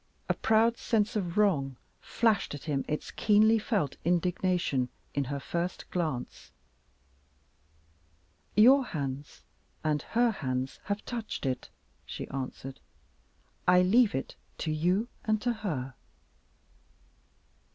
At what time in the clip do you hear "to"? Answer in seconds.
14.57-14.71, 15.43-15.53